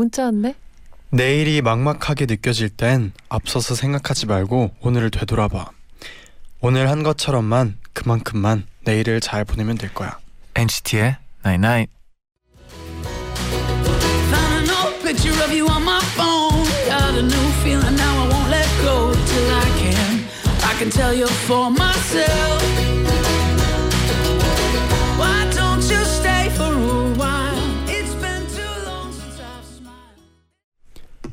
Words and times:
문자 0.00 0.24
왔네. 0.24 0.54
내일이 1.10 1.60
막막하게 1.60 2.24
느껴질 2.24 2.70
땐 2.70 3.12
앞서서 3.28 3.74
생각하지 3.74 4.24
말고 4.26 4.70
오늘을 4.80 5.10
되돌아봐. 5.10 5.70
오늘 6.60 6.88
한 6.88 7.02
것처럼만 7.02 7.76
그만큼만 7.92 8.64
내일을 8.84 9.20
잘 9.20 9.44
보내면 9.44 9.76
될 9.76 9.92
거야. 9.92 10.18
NCT의 10.54 11.16
Night 11.44 11.66
Night. 11.66 11.92
Picture 15.02 15.34
of 15.42 15.52
you 15.52 15.66
on 15.66 15.82
my 15.82 16.00
phone. 16.14 16.64
Got 16.86 17.18
a 17.18 17.22
new 17.22 17.50
feeling 17.62 17.96
now. 17.96 18.22
I 18.22 18.28
won't 18.30 18.48
let 18.48 18.68
go 18.80 19.12
till 19.12 19.50
I 19.52 19.66
can. 19.80 20.24
I 20.62 20.74
can 20.78 20.88
tell 20.88 21.12
you 21.12 21.26
for 21.46 21.68
myself. 21.68 22.79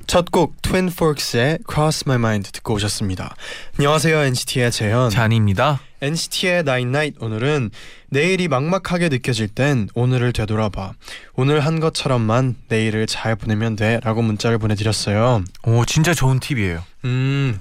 첫곡 0.08 0.62
트윈 0.62 0.90
포크스의 0.90 1.60
Cross 1.70 2.06
My 2.08 2.16
Mind 2.18 2.52
듣고 2.54 2.74
오셨습니다. 2.76 3.36
안녕하세요 3.78 4.18
NCT의 4.24 4.72
재현. 4.72 5.10
잔입니다. 5.10 5.82
NCT의 6.02 6.60
Night 6.60 6.88
Night 6.88 7.18
오늘은 7.20 7.72
내일이 8.10 8.48
막막하게 8.48 9.10
느껴질 9.10 9.50
땐 9.50 9.90
오늘을 9.96 10.32
되돌아봐. 10.32 10.94
오늘 11.36 11.60
한 11.60 11.82
것처럼만 11.82 12.56
내일을 12.70 13.06
잘 13.06 13.36
보내면 13.36 13.76
돼라고 13.76 14.22
문자를 14.22 14.58
보내드렸어요. 14.60 15.44
오 15.64 15.84
진짜 15.84 16.14
좋은 16.14 16.40
팁이에요. 16.40 16.84
음 17.04 17.60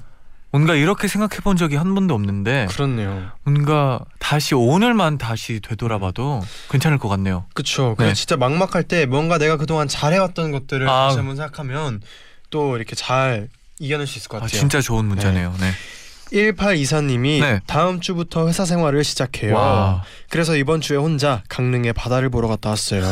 뭔가 0.53 0.77
이렇게 0.77 1.09
생각해 1.09 1.41
본 1.43 1.57
적이 1.57 1.77
한 1.77 1.97
번도 1.97 2.15
없는데 2.15 2.69
그렇네요. 2.71 3.33
뭔가 3.43 3.99
다시 4.21 4.55
오늘만 4.55 5.19
다시 5.19 5.59
되돌아봐도 5.59 6.43
괜찮을 6.71 6.99
것 6.99 7.09
같네요. 7.09 7.47
그쵸. 7.55 7.97
그 7.99 8.05
네. 8.05 8.15
진짜 8.15 8.37
막막할 8.37 8.85
때 8.85 9.05
뭔가 9.05 9.37
내가 9.37 9.57
그동안 9.57 9.89
잘해왔던 9.89 10.53
것들을 10.53 10.89
아. 10.89 11.09
다시 11.09 11.17
한번 11.19 11.35
생각하면 11.35 12.01
또 12.51 12.77
이렇게 12.77 12.95
잘 12.95 13.49
이겨낼 13.79 14.07
수 14.07 14.19
있을 14.19 14.29
것 14.29 14.39
아, 14.39 14.41
같아요. 14.41 14.59
진짜 14.59 14.81
좋은 14.81 15.05
문자네요. 15.05 15.55
네. 15.61 15.71
1824님이 16.33 17.41
네. 17.41 17.61
다음 17.67 18.01
주부터 18.01 18.49
회사 18.49 18.65
생활을 18.65 19.05
시작해요. 19.05 19.55
와. 19.55 20.03
그래서 20.29 20.57
이번 20.57 20.81
주에 20.81 20.97
혼자 20.97 21.43
강릉에 21.49 21.93
바다를 21.93 22.31
보러 22.31 22.49
갔다 22.49 22.71
왔어요. 22.71 23.05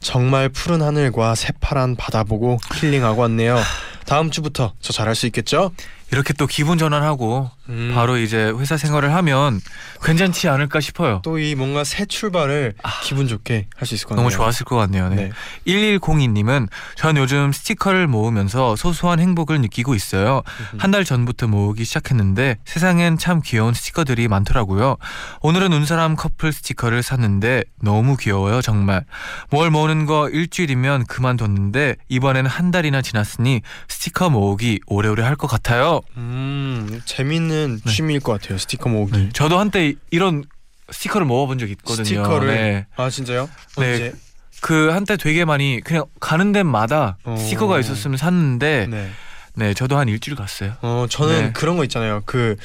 정말 0.00 0.48
푸른 0.48 0.82
하늘과 0.82 1.34
새파란 1.34 1.96
바다 1.96 2.24
보고 2.24 2.58
힐링하고 2.74 3.22
왔네요. 3.22 3.60
다음 4.04 4.30
주부터 4.30 4.72
저 4.80 4.92
잘할 4.92 5.14
수 5.14 5.26
있겠죠? 5.26 5.72
이렇게 6.12 6.32
또 6.34 6.46
기분 6.46 6.78
전환하고 6.78 7.50
음. 7.68 7.90
바로 7.94 8.16
이제 8.16 8.52
회사 8.58 8.76
생활을 8.76 9.12
하면 9.14 9.60
괜찮지 10.04 10.48
않을까 10.48 10.80
싶어요. 10.80 11.20
또 11.24 11.36
이 11.38 11.54
뭔가 11.56 11.82
새 11.84 12.06
출발을 12.06 12.74
기분 13.02 13.26
좋게 13.28 13.66
할 13.76 13.86
수 13.86 13.94
있을 13.94 14.06
것 14.06 14.14
같네요. 14.14 14.22
너무 14.22 14.30
좋았을 14.34 14.64
것 14.64 14.76
같네요. 14.76 15.08
네. 15.08 15.16
네. 15.16 15.30
1102님은 15.66 16.68
전 16.96 17.16
요즘 17.16 17.52
스티커를 17.52 18.06
모으면서 18.06 18.76
소소한 18.76 19.18
행복을 19.20 19.60
느끼고 19.60 19.94
있어요. 19.94 20.42
한 20.78 20.90
달 20.92 21.04
전부터 21.04 21.48
모으기 21.48 21.84
시작했는데 21.84 22.58
세상엔 22.64 23.18
참 23.18 23.42
귀여운 23.44 23.74
스티커들이 23.74 24.28
많더라고요. 24.28 24.96
오늘은 25.42 25.70
눈사람 25.70 26.14
커플 26.16 26.52
스티커를 26.52 27.02
샀는데 27.02 27.64
너무 27.82 28.16
귀여워요, 28.16 28.62
정말. 28.62 29.04
뭘 29.50 29.70
모으는 29.70 30.06
거 30.06 30.28
일주일이면 30.30 31.06
그만뒀는데 31.06 31.96
이번에는 32.08 32.48
한 32.48 32.70
달이나 32.70 33.02
지났으니 33.02 33.60
스티커 33.88 34.30
모으기 34.30 34.80
오래오래 34.86 35.22
할 35.24 35.36
것 35.36 35.48
같아요. 35.48 35.95
음 36.16 37.00
재밌는 37.04 37.80
네. 37.84 37.92
취미일 37.92 38.20
것 38.20 38.32
같아요. 38.32 38.58
스티커 38.58 38.88
모으기. 38.88 39.30
저도 39.32 39.58
한때 39.58 39.94
이런 40.10 40.44
스티커를 40.90 41.26
모아본 41.26 41.58
적이 41.58 41.72
있거든요. 41.72 42.04
스티커를 42.04 42.48
네. 42.48 42.86
아 42.96 43.10
진짜요? 43.10 43.48
네. 43.78 43.92
언제? 43.92 44.12
그 44.60 44.90
한때 44.90 45.16
되게 45.16 45.44
많이 45.44 45.80
그냥 45.84 46.04
가는 46.20 46.52
데마다 46.52 47.18
어. 47.24 47.36
스티커가 47.38 47.78
있었으면 47.78 48.16
샀는데 48.16 48.86
네. 48.88 49.10
네 49.54 49.74
저도 49.74 49.98
한 49.98 50.08
일주일 50.08 50.36
갔어요. 50.36 50.74
어 50.82 51.06
저는 51.08 51.46
네. 51.46 51.52
그런 51.52 51.76
거 51.76 51.84
있잖아요. 51.84 52.22
그 52.26 52.56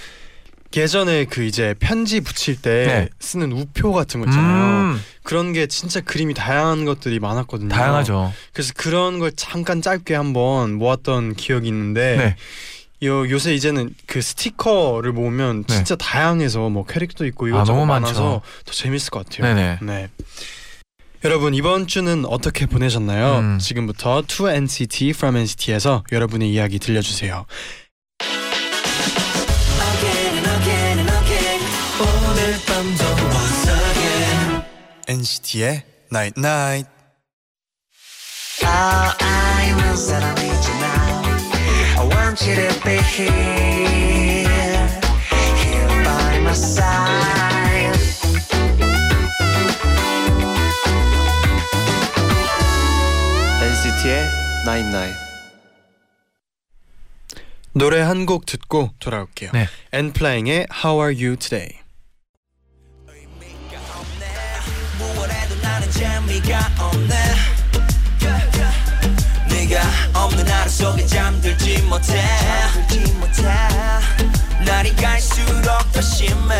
예전에 0.75 1.25
그 1.25 1.43
이제 1.43 1.75
편지 1.79 2.21
붙일 2.21 2.61
때 2.61 2.85
네. 2.85 3.09
쓰는 3.19 3.51
우표 3.51 3.91
같은 3.91 4.21
거 4.21 4.27
있잖아요. 4.27 4.93
음, 4.93 5.01
그런 5.23 5.51
게 5.51 5.67
진짜 5.67 5.99
그림이 5.99 6.33
다양한 6.33 6.85
것들이 6.85 7.19
많았거든요. 7.19 7.69
다양하죠. 7.69 8.31
그래서 8.53 8.71
그런 8.77 9.19
걸 9.19 9.33
잠깐 9.35 9.81
짧게 9.81 10.15
한번 10.15 10.75
모았던 10.75 11.35
기억이 11.35 11.67
있는데 11.67 12.15
네. 12.15 12.35
요 13.03 13.27
요새 13.29 13.53
이제는 13.55 13.95
그 14.05 14.21
스티커를 14.21 15.11
모으면 15.11 15.63
네. 15.63 15.75
진짜 15.75 15.95
다양해서 15.95 16.69
뭐 16.69 16.85
캐릭터 16.85 17.25
있고 17.25 17.45
아, 17.45 17.49
이것저것 17.49 17.73
너무 17.73 17.85
많죠. 17.87 18.05
많아서 18.05 18.41
더 18.65 18.71
재밌을 18.71 19.09
것 19.09 19.25
같아요. 19.25 19.55
네네. 19.55 19.79
네. 19.81 20.09
여러분 21.23 21.53
이번 21.53 21.87
주는 21.87 22.25
어떻게 22.25 22.65
보내셨나요? 22.65 23.39
음. 23.39 23.59
지금부터 23.59 24.23
To 24.27 24.49
NCT 24.49 25.09
From 25.09 25.37
NCT에서 25.37 26.03
여러분의 26.11 26.51
이야기 26.51 26.77
들려주세요. 26.79 27.45
NCT의 35.07 35.83
Night 36.11 36.39
Night. 36.39 36.89
Want 42.31 42.47
you 42.47 42.55
to 42.55 42.79
be 42.85 42.95
here, 43.11 44.47
here 45.59 45.87
by 46.05 46.39
my 46.39 46.53
side. 46.53 47.91
NCT의 53.61 54.25
Nine 54.65 54.87
Nine. 54.87 55.13
노래 57.73 57.99
한 57.99 58.25
곡 58.25 58.45
듣고 58.45 58.91
돌아올게요. 58.99 59.51
네. 59.53 59.67
엔플라잉의 59.91 60.67
How 60.83 61.01
Are 61.01 61.13
You 61.13 61.35
Today. 61.35 61.81
재미가 65.91 66.57
없네 66.79 67.20
없는 70.21 70.47
하루 70.47 70.69
속에 70.69 71.05
잠들지 71.05 71.81
못해. 71.83 72.23
날이 74.65 74.95
갈수록 74.95 75.91
더 75.91 76.01
심해. 76.01 76.57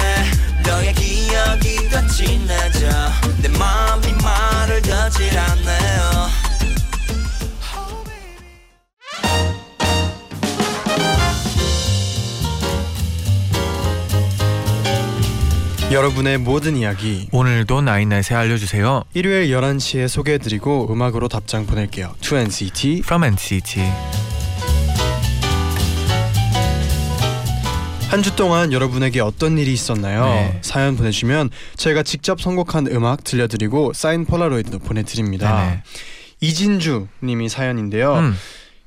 너의 0.64 0.94
기억이 0.94 1.90
더 1.90 2.06
진해져. 2.08 2.90
내 3.38 3.48
마음이 3.50 4.14
말을 4.14 4.82
듣질 4.82 5.38
않네요 5.38 6.41
여러분의 15.92 16.38
모든 16.38 16.78
이야기 16.78 17.28
오늘도 17.34 17.82
나인나잇에 17.82 18.34
알려주세요. 18.36 19.04
일요일 19.14 19.52
11시에 19.54 20.08
소개해드리고 20.08 20.92
음악으로 20.92 21.28
답장 21.28 21.66
보낼게요. 21.66 22.16
To 22.22 22.38
NCT 22.38 23.00
From 23.04 23.24
NCT. 23.26 23.82
한 28.10 28.22
주 28.24 28.36
동안 28.36 28.74
여러분에게 28.74 29.22
어떤 29.22 29.58
일이 29.58 29.72
있었나요? 29.74 30.26
네. 30.26 30.60
사연 30.62 30.98
보내주면 30.98 31.50
저희가 31.78 32.04
직접 32.04 32.42
선곡한 32.42 32.88
음악 32.88 33.24
들려드리고 33.24 33.94
사인 33.94 34.26
폴라로이드도 34.26 34.80
보내드립니다. 34.80 35.64
네네. 35.66 35.84
이진주 36.42 37.08
님이 37.24 37.48
사연인데요. 37.48 38.16
음, 38.16 38.38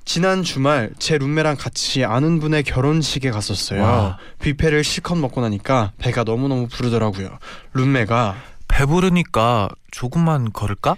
지난 0.04 0.42
주말 0.42 0.90
제 0.98 1.16
룸메랑 1.18 1.56
같이 1.56 2.04
아는 2.04 2.38
분의 2.40 2.62
결혼식에 2.64 3.30
갔었어요. 3.30 3.82
와. 3.82 4.18
뷔페를 4.40 4.84
실컷 4.84 5.16
먹고 5.16 5.40
나니까 5.40 5.92
배가 5.98 6.24
너무 6.24 6.48
너무 6.48 6.68
부르더라고요. 6.68 7.38
룸메가 7.72 8.36
배부르니까 8.68 9.70
조금만 9.90 10.52
걸을까? 10.52 10.96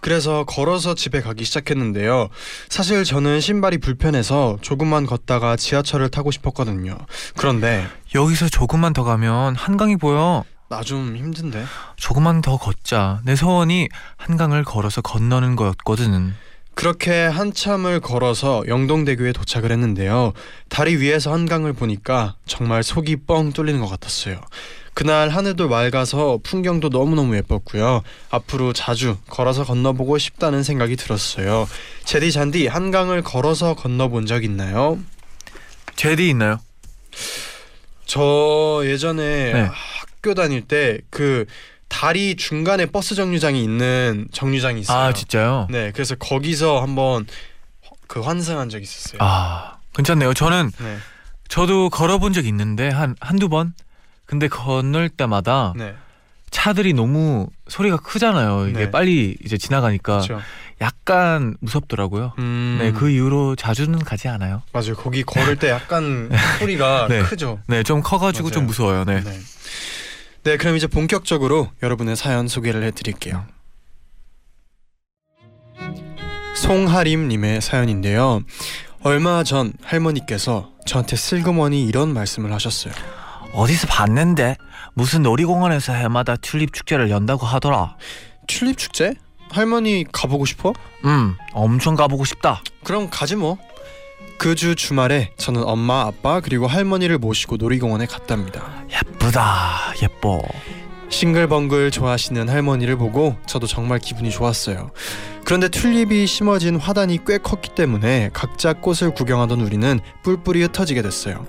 그래서 0.00 0.44
걸어서 0.44 0.94
집에 0.94 1.20
가기 1.20 1.44
시작했는데요. 1.44 2.28
사실 2.70 3.04
저는 3.04 3.40
신발이 3.40 3.78
불편해서 3.78 4.56
조금만 4.62 5.04
걷다가 5.06 5.56
지하철을 5.56 6.08
타고 6.08 6.30
싶었거든요. 6.30 6.96
그런데 7.36 7.86
여기서 8.14 8.48
조금만 8.48 8.94
더 8.94 9.04
가면 9.04 9.54
한강이 9.56 9.96
보여. 9.96 10.44
나 10.70 10.82
좀 10.82 11.16
힘든데. 11.16 11.64
조금만 11.96 12.40
더 12.40 12.56
걷자. 12.56 13.20
내 13.24 13.34
소원이 13.36 13.88
한강을 14.16 14.64
걸어서 14.64 15.02
건너는 15.02 15.56
거였거든. 15.56 16.32
그렇게 16.74 17.12
한참을 17.12 18.00
걸어서 18.00 18.62
영동대교에 18.66 19.32
도착을 19.32 19.70
했는데요. 19.70 20.32
다리 20.68 20.96
위에서 20.96 21.32
한강을 21.32 21.72
보니까 21.74 22.36
정말 22.46 22.82
속이 22.82 23.16
뻥 23.26 23.52
뚫리는 23.52 23.80
것 23.80 23.88
같았어요. 23.88 24.40
그날 24.94 25.28
하늘도 25.28 25.68
맑아서 25.68 26.38
풍경도 26.42 26.88
너무너무 26.88 27.36
예뻤고요. 27.36 28.02
앞으로 28.30 28.72
자주 28.72 29.16
걸어서 29.28 29.64
건너보고 29.64 30.18
싶다는 30.18 30.62
생각이 30.62 30.96
들었어요. 30.96 31.68
제디 32.04 32.32
잔디 32.32 32.66
한강을 32.66 33.22
걸어서 33.22 33.74
건너본 33.74 34.26
적 34.26 34.44
있나요? 34.44 34.98
제디 35.96 36.28
있나요? 36.30 36.58
저 38.04 38.82
예전에 38.84 39.52
네. 39.52 39.68
학교 39.70 40.34
다닐 40.34 40.62
때 40.62 40.98
그 41.10 41.46
다리 41.90 42.36
중간에 42.36 42.86
버스 42.86 43.14
정류장이 43.14 43.62
있는 43.62 44.26
정류장이 44.32 44.80
있어요. 44.80 44.96
아 44.96 45.12
진짜요? 45.12 45.66
네, 45.68 45.90
그래서 45.92 46.14
거기서 46.14 46.80
한번 46.80 47.26
그 48.06 48.20
환승한 48.20 48.70
적 48.70 48.80
있었어요. 48.82 49.18
아 49.20 49.76
괜찮네요. 49.94 50.32
저는 50.32 50.70
네, 50.78 50.96
저도 51.48 51.90
걸어본 51.90 52.32
적 52.32 52.46
있는데 52.46 52.88
한 52.88 53.16
한두 53.20 53.50
번. 53.50 53.74
근데 54.24 54.46
건널 54.46 55.08
때마다 55.08 55.72
네, 55.76 55.94
차들이 56.50 56.94
너무 56.94 57.48
소리가 57.66 57.96
크잖아요. 57.96 58.68
이게 58.68 58.78
네. 58.84 58.90
빨리 58.90 59.36
이제 59.44 59.58
지나가니까 59.58 60.20
그렇죠. 60.20 60.40
약간 60.80 61.56
무섭더라고요. 61.60 62.34
음, 62.38 62.78
네, 62.80 62.92
그 62.92 63.10
이후로 63.10 63.56
자주는 63.56 63.98
가지 63.98 64.28
않아요. 64.28 64.62
맞아요. 64.72 64.94
거기 64.94 65.24
걸을 65.24 65.56
때 65.56 65.68
약간 65.68 66.30
소리가 66.60 67.08
네. 67.08 67.22
크죠. 67.22 67.58
네, 67.66 67.82
좀 67.82 68.00
커가지고 68.00 68.48
맞아요. 68.48 68.54
좀 68.54 68.66
무서워요. 68.66 69.04
네. 69.04 69.22
네. 70.42 70.52
네, 70.52 70.56
그럼 70.56 70.76
이제 70.76 70.86
본격적으로 70.86 71.68
여러분의 71.82 72.16
사연 72.16 72.48
소개를 72.48 72.82
해드릴게요. 72.84 73.44
송하림님의 76.56 77.60
사연인데요. 77.60 78.40
얼마 79.02 79.44
전 79.44 79.72
할머니께서 79.82 80.70
저한테 80.86 81.16
슬그머니 81.16 81.84
이런 81.84 82.12
말씀을 82.12 82.52
하셨어요. 82.52 82.92
어디서 83.52 83.86
봤는데 83.86 84.56
무슨 84.94 85.22
놀이공원에서 85.22 85.92
해마다 85.92 86.36
튤립 86.36 86.72
축제를 86.72 87.10
연다고 87.10 87.46
하더라. 87.46 87.96
튤립 88.46 88.78
축제? 88.78 89.14
할머니 89.50 90.04
가보고 90.10 90.44
싶어? 90.46 90.72
음, 91.04 91.36
엄청 91.52 91.96
가보고 91.96 92.24
싶다. 92.24 92.62
그럼 92.84 93.08
가지 93.10 93.36
뭐. 93.36 93.58
그 94.40 94.54
주 94.54 94.74
주말에 94.74 95.32
저는 95.36 95.62
엄마, 95.64 96.00
아빠 96.06 96.40
그리고 96.40 96.66
할머니를 96.66 97.18
모시고 97.18 97.58
놀이공원에 97.58 98.06
갔답니다. 98.06 98.84
예쁘다, 98.90 99.92
예뻐. 100.02 100.40
싱글벙글 101.10 101.90
좋아하시는 101.90 102.48
할머니를 102.48 102.96
보고 102.96 103.36
저도 103.46 103.66
정말 103.66 103.98
기분이 103.98 104.30
좋았어요. 104.30 104.92
그런데 105.44 105.68
튤립이 105.68 106.26
심어진 106.26 106.76
화단이 106.76 107.18
꽤 107.26 107.36
컸기 107.36 107.74
때문에 107.74 108.30
각자 108.32 108.72
꽃을 108.72 109.12
구경하던 109.14 109.60
우리는 109.60 110.00
뿔뿔이 110.22 110.62
흩어지게 110.62 111.02
됐어요. 111.02 111.46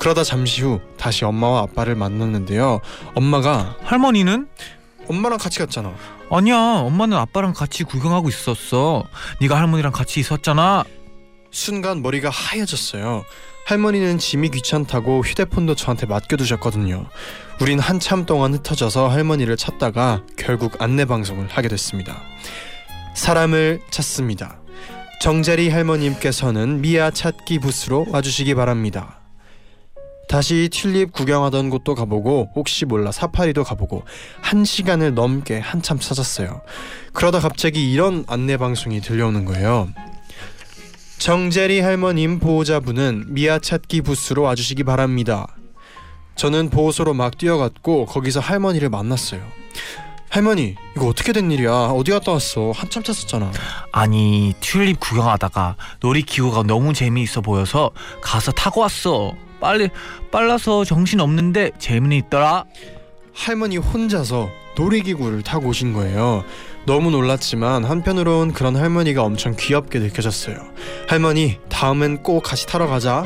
그러다 0.00 0.24
잠시 0.24 0.62
후 0.62 0.80
다시 0.96 1.24
엄마와 1.24 1.60
아빠를 1.62 1.94
만났는데요. 1.94 2.80
엄마가 3.14 3.76
할머니는? 3.84 4.48
엄마랑 5.08 5.38
같이 5.38 5.60
갔잖아. 5.60 5.94
아니야, 6.32 6.56
엄마는 6.56 7.16
아빠랑 7.16 7.52
같이 7.52 7.84
구경하고 7.84 8.28
있었어. 8.28 9.04
네가 9.40 9.56
할머니랑 9.56 9.92
같이 9.92 10.18
있었잖아. 10.18 10.82
순간 11.54 12.02
머리가 12.02 12.30
하얘졌어요. 12.30 13.24
할머니는 13.66 14.18
짐이 14.18 14.50
귀찮다고 14.50 15.22
휴대폰도 15.22 15.76
저한테 15.76 16.04
맡겨두셨거든요. 16.06 17.06
우린 17.60 17.78
한참 17.78 18.26
동안 18.26 18.52
흩어져서 18.54 19.08
할머니를 19.08 19.56
찾다가 19.56 20.24
결국 20.36 20.82
안내 20.82 21.04
방송을 21.04 21.46
하게 21.48 21.68
됐습니다. 21.68 22.20
사람을 23.14 23.80
찾습니다. 23.88 24.58
정재리 25.20 25.70
할머님께서는 25.70 26.80
미아 26.80 27.12
찾기 27.12 27.60
부스로 27.60 28.04
와주시기 28.10 28.56
바랍니다. 28.56 29.20
다시 30.28 30.68
튤립 30.72 31.12
구경하던 31.12 31.70
곳도 31.70 31.94
가보고 31.94 32.50
혹시 32.56 32.84
몰라 32.84 33.12
사파리도 33.12 33.62
가보고 33.62 34.02
한 34.40 34.64
시간을 34.64 35.14
넘게 35.14 35.60
한참 35.60 36.00
찾았어요. 36.00 36.62
그러다 37.12 37.38
갑자기 37.38 37.92
이런 37.92 38.24
안내 38.26 38.56
방송이 38.56 39.00
들려오는 39.00 39.44
거예요. 39.44 39.88
정재리 41.24 41.80
할머님 41.80 42.38
보호자분은 42.38 43.28
미아 43.28 43.58
찾기 43.58 44.02
부스로 44.02 44.42
와주시기 44.42 44.84
바랍니다. 44.84 45.46
저는 46.36 46.68
보호소로 46.68 47.14
막 47.14 47.38
뛰어갔고 47.38 48.04
거기서 48.04 48.40
할머니를 48.40 48.90
만났어요. 48.90 49.40
할머니 50.28 50.74
이거 50.94 51.06
어떻게 51.06 51.32
된 51.32 51.50
일이야? 51.50 51.72
어디 51.72 52.10
갔다 52.10 52.32
왔어? 52.32 52.72
한참 52.72 53.02
찾았잖아. 53.02 53.52
아니, 53.90 54.52
튤립 54.60 55.00
구경하다가 55.00 55.76
놀이기구가 56.00 56.64
너무 56.64 56.92
재미있어 56.92 57.40
보여서 57.40 57.90
가서 58.20 58.52
타고 58.52 58.82
왔어. 58.82 59.32
빨리, 59.62 59.88
빨라서 60.30 60.84
정신 60.84 61.20
없는데 61.20 61.70
재미는 61.78 62.18
있더라. 62.18 62.64
할머니 63.32 63.78
혼자서 63.78 64.50
놀이기구를 64.76 65.40
타고 65.40 65.68
오신 65.68 65.94
거예요. 65.94 66.44
너무 66.86 67.10
놀랐지만 67.10 67.84
한편으론 67.84 68.52
그런 68.52 68.76
할머니가 68.76 69.22
엄청 69.22 69.56
귀엽게 69.58 70.00
느껴졌어요. 70.00 70.56
할머니 71.08 71.58
다음엔 71.70 72.22
꼭 72.22 72.42
같이 72.42 72.66
타러 72.66 72.86
가자. 72.86 73.24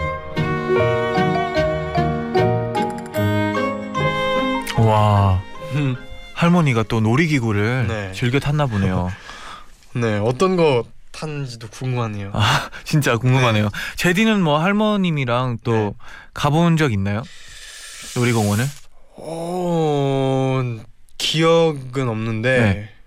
와, 4.79 5.43
할머니가 6.35 6.85
또 6.85 7.01
놀이기구를 7.01 7.87
네. 7.89 8.13
즐겨 8.15 8.39
탔나 8.39 8.67
보네요. 8.67 9.11
네 9.95 10.19
어떤 10.19 10.57
거 10.57 10.85
탔는지도 11.11 11.67
궁금하네요. 11.69 12.31
아, 12.35 12.71
진짜 12.85 13.17
궁금하네요. 13.19 13.71
제디는 13.97 14.41
뭐 14.41 14.61
할머님이랑 14.61 15.59
또 15.65 15.73
네. 15.73 15.93
가본 16.33 16.77
적 16.77 16.93
있나요? 16.93 17.23
놀이공원을? 18.15 18.65
어 19.17 20.63
기억은 21.19 22.09
없는데 22.09 22.61
네. 22.61 22.98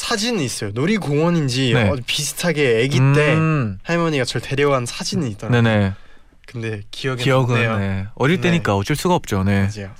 사진은 0.00 0.40
있어요. 0.40 0.70
놀이공원인지 0.72 1.74
네. 1.74 1.88
어, 1.90 1.96
비슷하게 2.06 2.82
아기 2.84 2.98
때 3.14 3.34
음, 3.34 3.78
할머니가 3.82 4.24
저를 4.24 4.46
데려간 4.46 4.86
사진은 4.86 5.28
있더라고요. 5.32 5.60
네네. 5.62 5.92
근데 6.46 6.82
기억이 6.90 7.22
기억은. 7.22 7.78
네. 7.78 8.06
어릴 8.14 8.36
네. 8.40 8.48
때니까 8.50 8.74
어쩔 8.76 8.96
수가 8.96 9.14
없죠. 9.14 9.44
네. 9.44 9.68
맞아요. 9.74 9.90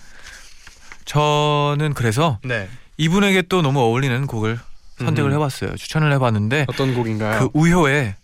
저는 1.05 1.93
그래서 1.95 2.39
네. 2.43 2.69
이분에게 2.97 3.43
또 3.43 3.61
너무 3.61 3.81
어울리는 3.81 4.27
곡을 4.27 4.59
선택을 4.99 5.31
음. 5.31 5.35
해봤어요. 5.35 5.77
추천을 5.77 6.13
해봤는데 6.15 6.65
어떤 6.69 6.95
곡인가요? 6.95 7.39
그 7.39 7.59
우효의 7.59 8.15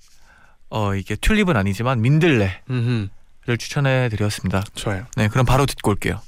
어 0.71 0.95
이게 0.95 1.15
튤립은 1.15 1.57
아니지만 1.57 2.01
민들레를. 2.01 2.51
추천해드렸습니다. 3.59 4.65
좋아요. 4.75 5.05
네, 5.15 5.29
그럼 5.29 5.45
바로 5.45 5.67
듣고 5.67 5.91
올게요. 5.91 6.21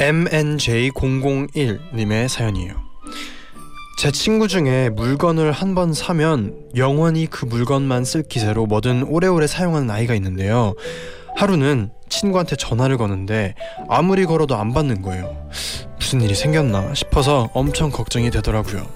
MNJ001님의 0.00 2.28
사연이에요. 2.28 2.74
제 3.98 4.10
친구 4.10 4.48
중에 4.48 4.88
물건을 4.88 5.52
한 5.52 5.74
번 5.74 5.92
사면 5.92 6.54
영원히 6.74 7.26
그 7.26 7.44
물건만 7.44 8.06
쓸 8.06 8.22
기세로 8.22 8.64
뭐든 8.66 9.02
오래오래 9.04 9.46
사용하는 9.46 9.90
아이가 9.90 10.14
있는데요. 10.14 10.72
하루는 11.36 11.90
친구한테 12.08 12.56
전화를 12.56 12.96
거는데 12.96 13.54
아무리 13.88 14.24
걸어도 14.24 14.56
안 14.56 14.72
받는 14.72 15.02
거예요. 15.02 15.36
무슨 15.98 16.22
일이 16.22 16.34
생겼나 16.34 16.94
싶어서 16.94 17.50
엄청 17.52 17.90
걱정이 17.90 18.30
되더라고요. 18.30 18.86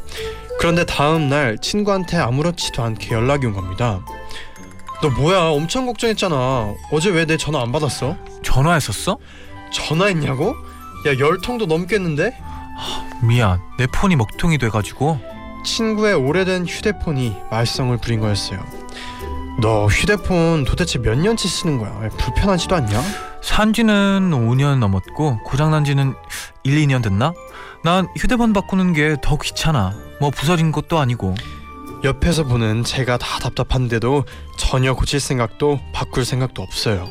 그런데 0.59 0.87
다음 0.87 1.29
날 1.29 1.59
친구한테 1.59 2.17
아무렇지도 2.17 2.83
않게 2.83 3.15
연락이 3.15 3.45
온 3.47 3.53
겁니다. 3.53 4.03
너 5.03 5.11
뭐야? 5.11 5.49
엄청 5.51 5.85
걱정했잖아. 5.85 6.75
어제 6.93 7.11
왜 7.11 7.27
내 7.27 7.37
전화 7.37 7.61
안 7.61 7.73
받았어? 7.73 8.17
전화했었어? 8.43 9.19
전화했냐고? 9.71 10.55
야 11.07 11.19
열 11.19 11.39
통도 11.41 11.67
넘겠는데? 11.67 12.37
미안, 13.23 13.61
내 13.79 13.87
폰이 13.87 14.17
먹통이 14.17 14.59
돼가지고 14.59 15.19
친구의 15.65 16.15
오래된 16.15 16.67
휴대폰이 16.67 17.37
말썽을 17.51 17.99
부린 17.99 18.21
거였어요. 18.21 18.61
너 19.61 19.87
휴대폰 19.87 20.65
도대체 20.65 20.99
몇 20.99 21.17
년치 21.17 21.47
쓰는 21.49 21.79
거야? 21.79 21.97
왜 22.01 22.09
불편하지도 22.09 22.75
않냐? 22.75 23.01
산지는 23.43 24.31
5년 24.33 24.79
넘었고 24.79 25.43
고장난지는 25.45 26.15
1, 26.65 26.87
2년 26.87 27.03
됐나? 27.03 27.33
난 27.85 28.09
휴대폰 28.17 28.53
바꾸는 28.53 28.93
게 28.95 29.17
더 29.23 29.37
귀찮아. 29.37 29.95
뭐 30.21 30.31
부서진 30.31 30.73
것도 30.73 30.99
아니고. 30.99 31.35
옆에서 32.03 32.45
보는 32.45 32.85
제가 32.85 33.17
다 33.17 33.39
답답한데도 33.39 34.25
전혀 34.59 34.95
고칠 34.95 35.21
생각도 35.21 35.81
바꿀 35.95 36.25
생각도 36.27 36.61
없어요. 36.63 37.09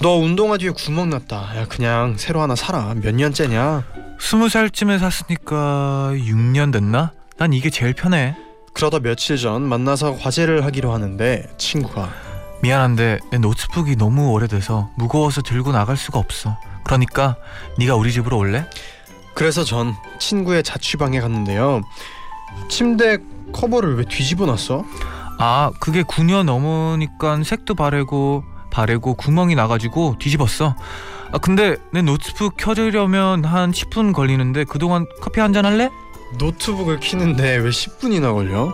너 0.00 0.16
운동화 0.16 0.56
뒤에 0.58 0.70
구멍 0.70 1.10
났다. 1.10 1.56
야 1.56 1.66
그냥 1.68 2.16
새로 2.16 2.40
하나 2.40 2.54
사라. 2.54 2.94
몇 2.94 3.14
년째냐? 3.14 3.82
스무 4.20 4.48
살쯤에 4.48 4.98
샀으니까 4.98 6.10
6년 6.14 6.72
됐나? 6.72 7.12
난 7.36 7.52
이게 7.52 7.68
제일 7.70 7.94
편해. 7.94 8.36
그러다 8.74 9.00
며칠 9.00 9.36
전 9.36 9.62
만나서 9.62 10.16
과제를 10.16 10.64
하기로 10.64 10.92
하는데 10.92 11.48
친구가 11.56 12.10
미안한데 12.62 13.18
내 13.32 13.38
노트북이 13.38 13.96
너무 13.96 14.30
오래돼서 14.30 14.90
무거워서 14.96 15.42
들고 15.42 15.72
나갈 15.72 15.96
수가 15.96 16.18
없어. 16.20 16.56
그러니까 16.84 17.36
네가 17.78 17.96
우리 17.96 18.12
집으로 18.12 18.38
올래? 18.38 18.66
그래서 19.34 19.64
전 19.64 19.94
친구의 20.20 20.62
자취방에 20.62 21.20
갔는데요. 21.20 21.80
침대 22.68 23.18
커버를 23.52 23.96
왜 23.96 24.04
뒤집어 24.04 24.46
놨어? 24.46 24.84
아 25.40 25.70
그게 25.80 26.02
9년 26.04 26.44
넘으니까 26.44 27.42
색도 27.42 27.74
바래고 27.74 28.44
바래고 28.70 29.14
구멍이 29.14 29.54
나가지고 29.54 30.16
뒤집었어. 30.18 30.74
아 31.32 31.38
근데 31.38 31.76
내 31.92 32.00
노트북 32.02 32.56
켜주려면 32.56 33.44
한 33.44 33.70
10분 33.72 34.12
걸리는데 34.14 34.64
그동안 34.64 35.06
커피 35.20 35.40
한 35.40 35.52
잔 35.52 35.64
할래? 35.66 35.90
노트북을 36.38 37.00
키는데 37.00 37.56
왜 37.56 37.68
10분이나 37.70 38.32
걸려? 38.34 38.72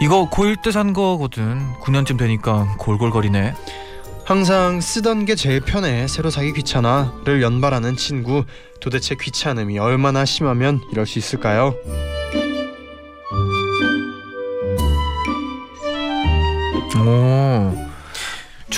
이거 0.00 0.28
고1 0.30 0.62
때 0.62 0.70
산 0.72 0.92
거거든. 0.92 1.60
9년쯤 1.82 2.18
되니까 2.18 2.74
골골거리네. 2.78 3.54
항상 4.24 4.80
쓰던 4.80 5.24
게 5.24 5.34
제일 5.34 5.60
편해 5.60 6.06
새로 6.06 6.28
사기 6.30 6.52
귀찮아를 6.52 7.40
연발하는 7.42 7.96
친구 7.96 8.44
도대체 8.80 9.16
귀찮음이 9.18 9.78
얼마나 9.78 10.24
심하면 10.24 10.80
이럴 10.92 11.06
수 11.06 11.18
있을까요? 11.18 11.74
오. 16.96 17.87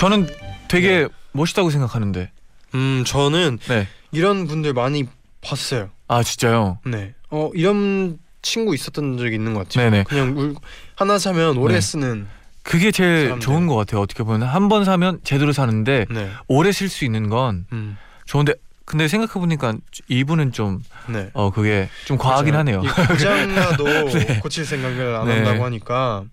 저는 0.01 0.27
되게 0.67 1.07
멋있다고 1.33 1.69
생각하는데. 1.69 2.31
음 2.73 3.03
저는 3.05 3.59
네. 3.67 3.87
이런 4.11 4.47
분들 4.47 4.73
많이 4.73 5.05
봤어요. 5.41 5.89
아 6.07 6.23
진짜요? 6.23 6.79
네. 6.85 7.13
어 7.29 7.51
이런 7.53 8.17
친구 8.41 8.73
있었던 8.73 9.19
적이 9.19 9.35
있는 9.35 9.53
것 9.53 9.67
같아요. 9.67 9.91
네네. 9.91 10.03
그냥 10.05 10.35
울, 10.35 10.55
하나 10.95 11.19
사면 11.19 11.55
오래 11.57 11.75
네. 11.75 11.81
쓰는. 11.81 12.25
그게 12.63 12.91
제일 12.91 13.25
사람들. 13.25 13.45
좋은 13.45 13.67
것 13.67 13.75
같아요. 13.75 14.01
어떻게 14.01 14.23
보면 14.23 14.47
한 14.47 14.69
번 14.69 14.85
사면 14.85 15.19
제대로 15.23 15.51
사는데 15.51 16.07
네. 16.09 16.31
오래 16.47 16.71
쓸 16.71 16.89
수 16.89 17.05
있는 17.05 17.29
건 17.29 17.67
음. 17.71 17.95
좋은데 18.25 18.53
근데 18.85 19.07
생각해 19.07 19.33
보니까 19.33 19.75
이분은 20.07 20.51
좀어 20.51 20.79
네. 21.09 21.31
그게 21.53 21.89
좀 22.05 22.17
과하긴 22.17 22.53
맞아요. 22.53 22.59
하네요. 22.59 22.81
이 22.83 23.07
고장나도 23.07 23.83
네. 24.17 24.39
고칠 24.39 24.65
생각을 24.65 25.15
안 25.15 25.27
네. 25.27 25.35
한다고 25.35 25.63
하니까 25.65 26.23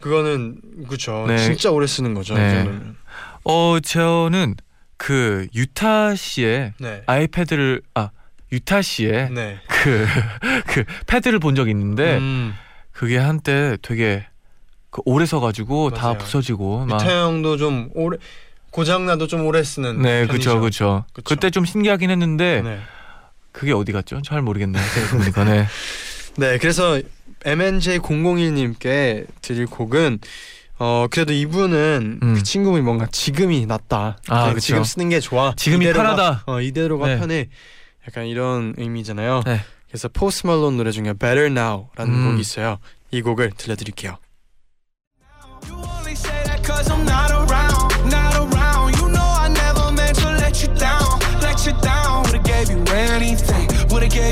그거는 0.00 0.60
그렇죠. 0.86 1.24
네. 1.28 1.38
진짜 1.38 1.70
오래 1.70 1.86
쓰는 1.86 2.14
거죠. 2.14 2.34
네. 2.34 2.66
어 3.44 3.78
저는 3.82 4.56
그 4.96 5.46
유타 5.54 6.14
씨의 6.14 6.74
네. 6.78 7.02
아이패드를 7.06 7.82
아 7.94 8.10
유타 8.52 8.82
씨의 8.82 9.30
네. 9.30 9.58
그 9.68 10.06
그 10.66 10.84
패드를 11.06 11.38
본 11.38 11.54
적이 11.54 11.70
있는데 11.70 12.16
음, 12.18 12.54
그게 12.92 13.16
한때 13.18 13.76
되게 13.82 14.26
그 14.90 15.02
오래 15.04 15.24
서가지고 15.26 15.90
다 15.90 16.08
맞아요. 16.08 16.18
부서지고 16.18 16.86
막 16.86 17.00
유타 17.00 17.22
형도 17.22 17.56
좀 17.56 17.90
오래 17.94 18.16
고장나도 18.70 19.26
좀 19.26 19.46
오래 19.46 19.62
쓰는 19.62 20.00
네. 20.02 20.26
그렇죠, 20.26 20.60
그렇죠. 20.60 21.04
그쵸. 21.12 21.24
그때 21.24 21.50
좀 21.50 21.64
신기하긴 21.64 22.10
했는데 22.10 22.62
네. 22.62 22.80
그게 23.52 23.72
어디 23.72 23.92
갔죠? 23.92 24.22
잘 24.22 24.42
모르겠네요. 24.42 24.82
생각해보니까 24.82 25.44
네. 25.44 25.66
네, 26.36 26.58
그래서 26.58 27.00
MNJ001님께 27.44 29.26
드릴 29.42 29.66
곡은 29.66 30.18
어 30.78 31.06
그래도 31.10 31.32
이분은 31.32 32.20
음. 32.22 32.34
그 32.34 32.42
친구분이 32.42 32.82
뭔가 32.82 33.06
지금이 33.06 33.66
낫다. 33.66 34.18
아, 34.28 34.48
그쵸. 34.54 34.60
지금 34.60 34.84
쓰는 34.84 35.08
게 35.10 35.20
좋아. 35.20 35.52
지금이 35.56 35.86
이대로가- 35.86 35.92
편하다. 35.94 36.42
어 36.46 36.60
이대로가 36.60 37.06
네. 37.06 37.18
편해. 37.18 37.48
약간 38.08 38.26
이런 38.26 38.74
의미잖아요. 38.78 39.42
네. 39.44 39.60
그래서 39.88 40.08
포스트 40.08 40.46
말론 40.46 40.76
노래 40.76 40.90
중에 40.90 41.12
Better 41.12 41.46
Now라는 41.46 42.14
음. 42.14 42.30
곡이 42.30 42.40
있어요. 42.40 42.78
이 43.10 43.20
곡을 43.20 43.52
들려드릴게요. 43.56 44.16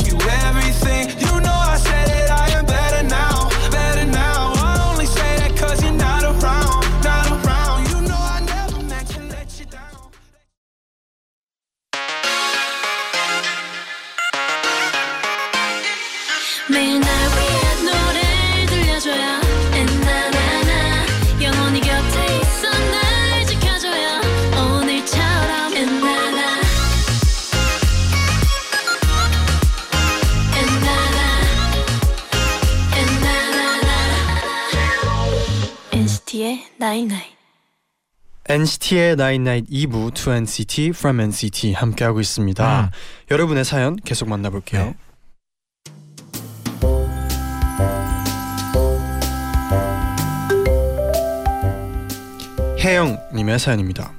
You 0.08 0.18
NCT의 38.58 39.12
Night 39.36 39.72
2부 39.72 40.12
To 40.14 40.32
NCT 40.32 40.88
From 40.88 41.20
NCT 41.20 41.74
함께하고 41.74 42.18
있습니다. 42.18 42.80
음. 42.80 42.88
여러분의 43.30 43.64
사연 43.64 43.94
계속 43.94 44.28
만나볼게요. 44.28 44.82
네. 44.82 44.94
혜영님의 52.80 53.60
사연입니다. 53.60 54.12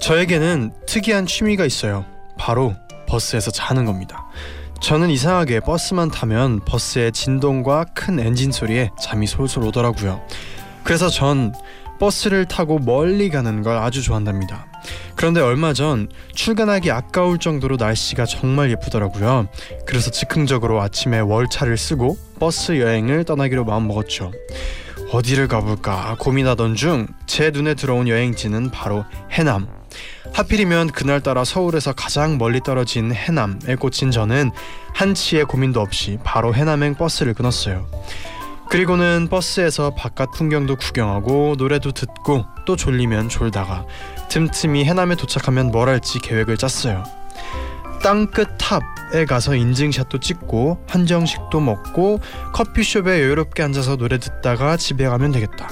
저에게는 0.00 0.72
특이한 0.86 1.26
취미가 1.26 1.64
있어요. 1.64 2.04
바로 2.36 2.74
버스에서 3.06 3.52
자는 3.52 3.84
겁니다. 3.84 4.26
저는 4.80 5.08
이상하게 5.08 5.60
버스만 5.60 6.10
타면 6.10 6.64
버스의 6.64 7.12
진동과 7.12 7.84
큰 7.94 8.18
엔진 8.18 8.50
소리에 8.50 8.90
잠이 9.00 9.28
솔솔 9.28 9.62
오더라고요. 9.66 10.20
그래서 10.82 11.08
전 11.08 11.52
버스를 12.06 12.46
타고 12.46 12.80
멀리 12.80 13.30
가는 13.30 13.62
걸 13.62 13.76
아주 13.76 14.02
좋아한답니다. 14.02 14.66
그런데 15.14 15.40
얼마 15.40 15.72
전 15.72 16.08
출근하기 16.34 16.90
아까울 16.90 17.38
정도로 17.38 17.76
날씨가 17.76 18.26
정말 18.26 18.72
예쁘더라고요. 18.72 19.46
그래서 19.86 20.10
즉흥적으로 20.10 20.82
아침에 20.82 21.20
월차를 21.20 21.76
쓰고 21.76 22.16
버스 22.40 22.80
여행을 22.80 23.22
떠나기로 23.22 23.64
마음먹었죠. 23.64 24.32
어디를 25.12 25.46
가볼까 25.46 26.16
고민하던 26.18 26.74
중 26.74 27.06
제 27.26 27.50
눈에 27.50 27.74
들어온 27.74 28.08
여행지는 28.08 28.72
바로 28.72 29.04
해남. 29.30 29.68
하필이면 30.32 30.88
그날따라 30.90 31.44
서울에서 31.44 31.92
가장 31.92 32.36
멀리 32.36 32.60
떨어진 32.60 33.12
해남에 33.12 33.76
꽂힌 33.78 34.10
저는 34.10 34.50
한치의 34.92 35.44
고민도 35.44 35.80
없이 35.80 36.18
바로 36.24 36.52
해남행 36.52 36.96
버스를 36.96 37.32
끊었어요. 37.32 37.86
그리고는 38.72 39.28
버스에서 39.28 39.90
바깥 39.90 40.30
풍경도 40.32 40.76
구경하고 40.76 41.56
노래도 41.58 41.92
듣고 41.92 42.46
또 42.64 42.74
졸리면 42.74 43.28
졸다가 43.28 43.84
틈틈이 44.30 44.86
해남에 44.86 45.14
도착하면 45.14 45.70
뭘 45.70 45.90
할지 45.90 46.20
계획을 46.20 46.56
짰어요. 46.56 47.04
땅끝 48.02 48.48
탑에 48.56 49.26
가서 49.26 49.54
인증샷도 49.56 50.20
찍고 50.20 50.86
한정식도 50.88 51.60
먹고 51.60 52.20
커피숍에 52.54 53.20
여유롭게 53.20 53.62
앉아서 53.62 53.96
노래 53.96 54.16
듣다가 54.16 54.78
집에 54.78 55.06
가면 55.06 55.32
되겠다. 55.32 55.68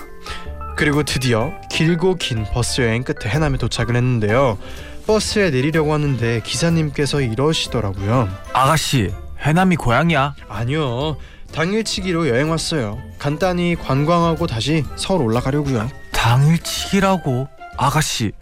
그리고 0.77 1.03
드디어 1.03 1.55
길고 1.71 2.17
긴 2.17 2.45
버스 2.53 2.83
여행 2.83 3.03
끝에 3.03 3.33
해남에 3.33 3.57
도착을 3.57 3.97
했는데요. 3.97 4.59
버스에 5.07 5.49
내리려고 5.49 5.95
하는데 5.95 6.43
기사님께서 6.45 7.23
이러시더라고요. 7.23 8.29
아가씨 8.53 9.11
해남이 9.41 9.77
고향이야. 9.77 10.35
아니요. 10.51 11.17
당일치기로 11.53 12.29
여행 12.29 12.51
왔어요. 12.51 13.03
간단히 13.19 13.75
관광하고 13.75 14.47
다시 14.47 14.85
서울 14.97 15.23
올라가려고요. 15.23 15.91
당일치기라고 16.13 17.49
아가씨 17.77 18.33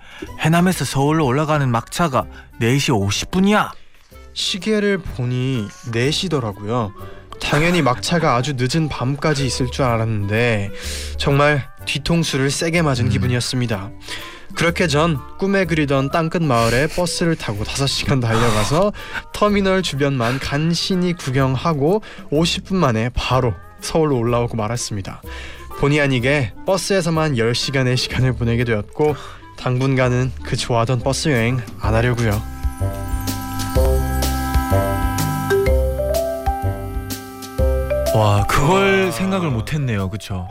해남에서 0.41 0.85
서울로 0.85 1.27
올라가는 1.27 1.69
막차가 1.69 2.27
4시 2.61 2.91
50분이야. 2.93 3.71
시계를 4.35 4.99
보니 4.99 5.69
4시더라고요. 5.93 6.93
당연히 7.41 7.83
막차가 7.83 8.35
아주 8.35 8.55
늦은 8.57 8.89
밤까지 8.89 9.47
있을 9.47 9.71
줄 9.71 9.85
알았는데 9.85 10.71
정말 11.17 11.69
뒤통수를 11.87 12.51
세게 12.51 12.83
맞은 12.83 13.07
음. 13.07 13.11
기분이었습니다. 13.11 13.91
그렇게 14.55 14.87
전 14.89 15.19
꿈에 15.39 15.65
그리던 15.65 16.11
땅끝 16.11 16.43
마을에 16.43 16.89
버스를 16.89 17.37
타고 17.37 17.65
5시간 17.65 18.21
달려가서 18.21 18.93
터미널 19.33 19.83
주변만 19.83 20.39
간신히 20.41 21.15
구경하고 21.15 22.03
50분 22.31 22.75
만에 22.75 23.11
바로 23.15 23.55
서울로 23.81 24.19
올라오고 24.19 24.57
말았습니다. 24.57 25.23
본의 25.79 26.01
아니게 26.01 26.53
버스에서만 26.67 27.35
10시간의 27.35 27.97
시간을 27.97 28.33
보내게 28.35 28.65
되었고 28.65 29.15
당분간은 29.57 30.33
그 30.43 30.57
좋아하던 30.57 31.01
버스 31.01 31.29
여행 31.29 31.61
안 31.81 31.95
하려고요. 31.95 32.43
와 38.15 38.45
그걸 38.49 39.13
생각을 39.13 39.51
못했네요, 39.51 40.11
그렇죠? 40.11 40.49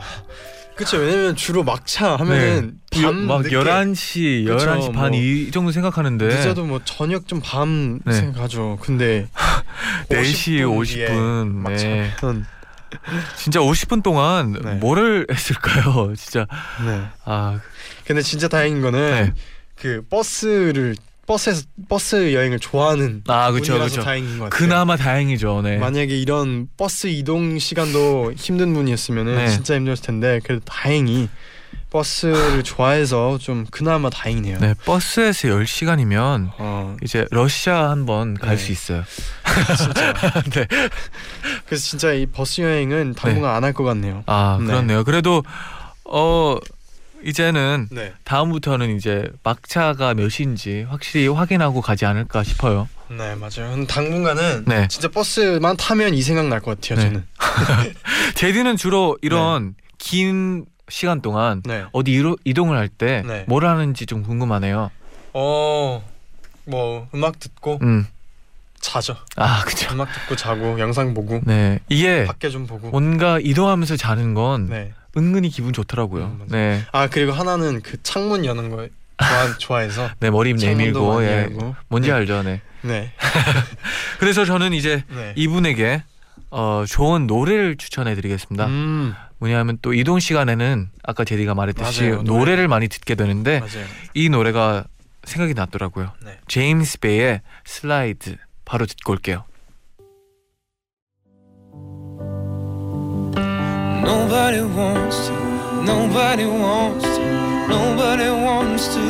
그쵸 0.78 0.98
왜냐면 0.98 1.34
주로 1.34 1.64
막차 1.64 2.14
하면은 2.16 2.78
밤막 2.92 3.42
늦게 3.42 3.56
11시, 3.56 4.46
그쵸, 4.46 4.64
11시 4.66 4.92
반뭐이 4.94 5.50
정도 5.50 5.72
생각하는데 5.72 6.24
늦어도 6.26 6.64
뭐 6.64 6.80
저녁 6.84 7.26
좀 7.26 7.40
밤 7.42 7.98
네. 8.04 8.12
생각하죠. 8.12 8.78
근데 8.80 9.26
4시 10.08 10.60
50분 10.60 10.86
뒤에 10.86 11.08
50분. 11.08 11.68
네. 11.68 12.10
진짜 13.36 13.60
50분 13.60 14.02
동안 14.02 14.52
네. 14.52 14.74
뭐를 14.74 15.26
했을까요? 15.30 16.14
진짜 16.16 16.46
네. 16.86 17.02
아, 17.24 17.60
근데 18.06 18.22
진짜 18.22 18.46
다행인 18.48 18.80
거는 18.80 19.00
네. 19.00 19.32
그 19.74 20.02
버스를 20.08 20.94
버스에서 21.28 21.62
버스 21.90 22.32
여행을 22.32 22.58
좋아하는 22.58 23.22
아 23.28 23.52
그렇죠, 23.52 23.74
그렇죠. 23.74 24.02
다행인 24.02 24.38
것 24.38 24.44
같아요. 24.44 24.58
그나마 24.58 24.96
다행이죠. 24.96 25.60
네. 25.60 25.76
만약에 25.76 26.16
이런 26.16 26.68
버스 26.78 27.06
이동 27.06 27.58
시간도 27.58 28.32
힘든 28.34 28.72
분이었으면은 28.72 29.36
네. 29.36 29.48
진짜 29.48 29.74
힘들었을 29.74 30.02
텐데 30.02 30.40
그래도 30.42 30.64
다행히 30.64 31.28
버스를 31.90 32.62
좋아해서 32.62 33.36
좀 33.38 33.66
그나마 33.70 34.08
다행이네요. 34.08 34.58
네, 34.58 34.74
버스에서 34.86 35.48
10시간이면 35.48 36.52
어, 36.58 36.96
이제 37.02 37.26
러시아 37.30 37.90
한번 37.90 38.34
갈 38.34 38.56
네. 38.56 38.62
수 38.62 38.72
있어요. 38.72 39.04
진짜. 39.76 40.12
네. 40.50 40.66
그래서 41.66 41.84
진짜 41.84 42.12
이 42.12 42.24
버스 42.24 42.62
여행은 42.62 43.14
당분간 43.14 43.54
안할 43.54 43.74
것 43.74 43.84
같네요. 43.84 44.22
아, 44.26 44.56
네. 44.60 44.66
그렇네요. 44.66 45.04
그래도 45.04 45.42
어 46.04 46.56
이제는 47.24 47.88
네. 47.90 48.12
다음부터는 48.24 48.96
이제 48.96 49.28
막차가 49.42 50.14
몇인지 50.14 50.86
확실히 50.88 51.26
확인하고 51.28 51.80
가지 51.80 52.06
않을까 52.06 52.42
싶어요. 52.44 52.88
네 53.10 53.34
맞아요. 53.34 53.86
당분간은 53.86 54.64
네. 54.66 54.86
진짜 54.88 55.08
버스만 55.08 55.76
타면 55.76 56.14
이 56.14 56.22
생각 56.22 56.46
날 56.48 56.60
것 56.60 56.80
같아요. 56.80 56.98
네. 56.98 57.04
저는. 57.10 57.94
제디는 58.34 58.76
주로 58.76 59.16
이런 59.22 59.74
긴 59.98 60.66
시간 60.88 61.20
동안 61.20 61.62
네. 61.64 61.84
어디 61.92 62.12
이로, 62.12 62.36
이동을 62.44 62.76
할때 62.76 63.22
네. 63.26 63.44
뭘 63.48 63.66
하는지 63.66 64.06
좀 64.06 64.22
궁금하네요. 64.22 64.90
어뭐 65.32 67.08
음악 67.14 67.38
듣고 67.40 67.78
음. 67.82 68.06
자죠. 68.80 69.16
아, 69.36 69.64
그죠. 69.64 69.92
음악 69.92 70.12
듣고 70.12 70.36
자고 70.36 70.78
영상 70.78 71.12
보고 71.14 71.40
네. 71.44 71.80
이게 71.88 72.24
밖에 72.26 72.48
좀 72.48 72.66
보고. 72.66 72.90
뭔가 72.90 73.38
이동하면서 73.40 73.96
자는 73.96 74.34
건 74.34 74.66
네. 74.66 74.92
은근히 75.16 75.48
기분 75.48 75.72
좋더라고요. 75.72 76.24
음. 76.24 76.46
네. 76.48 76.82
아 76.92 77.08
그리고 77.08 77.32
하나는 77.32 77.80
그 77.82 78.02
창문 78.02 78.44
여는 78.44 78.70
거 78.70 78.88
좋아 79.18 79.58
좋아해서 79.58 80.10
네, 80.20 80.30
머리 80.30 80.50
창문도 80.56 80.78
내밀고 80.78 81.14
많이 81.14 81.26
예. 81.26 81.32
열고. 81.42 81.74
뭔지 81.88 82.08
네. 82.10 82.14
알죠, 82.14 82.42
네. 82.42 82.60
네. 82.82 83.12
그래서 84.20 84.44
저는 84.44 84.72
이제 84.72 85.02
네. 85.08 85.32
이분에게 85.36 86.02
어, 86.50 86.84
좋은 86.88 87.26
노래를 87.26 87.76
추천해 87.76 88.14
드리겠습니다. 88.14 88.66
음 88.66 89.14
왜냐하면 89.40 89.78
또 89.82 89.92
이동 89.92 90.18
시간에는 90.18 90.90
아까 91.04 91.24
제디가 91.24 91.54
말했듯이 91.54 92.02
맞아요, 92.02 92.22
노래. 92.22 92.38
노래를 92.38 92.68
많이 92.68 92.88
듣게 92.88 93.14
되는데 93.14 93.60
맞아요. 93.60 93.86
이 94.14 94.28
노래가 94.28 94.84
생각이 95.24 95.54
났더라고요. 95.54 96.12
네. 96.24 96.38
제임스 96.48 97.00
베이의 97.00 97.42
슬라이드 97.64 98.36
바로 98.64 98.86
듣고 98.86 99.12
올게요. 99.12 99.44
Nobody 104.08 104.62
wants 104.62 105.28
to, 105.28 105.34
nobody 105.84 106.46
wants 106.46 107.04
to, 107.04 107.68
nobody 107.68 108.30
wants 108.30 108.88
to, 108.94 109.02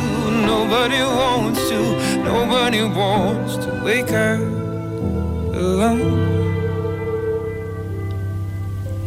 nobody 0.45 0.99
wants 0.99 1.69
to, 1.69 1.79
nobody 2.21 2.83
wants 2.83 3.55
to 3.63 3.81
wake 3.81 4.11
up 4.11 4.41
alone. 5.55 6.19